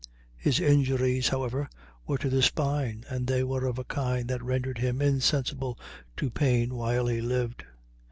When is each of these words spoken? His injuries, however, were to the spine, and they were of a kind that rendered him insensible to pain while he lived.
His 0.35 0.59
injuries, 0.59 1.27
however, 1.27 1.69
were 2.07 2.17
to 2.17 2.27
the 2.27 2.41
spine, 2.41 3.05
and 3.07 3.27
they 3.27 3.43
were 3.43 3.67
of 3.67 3.77
a 3.77 3.83
kind 3.83 4.27
that 4.29 4.41
rendered 4.41 4.79
him 4.79 4.99
insensible 4.99 5.77
to 6.17 6.31
pain 6.31 6.73
while 6.73 7.05
he 7.05 7.21
lived. 7.21 7.63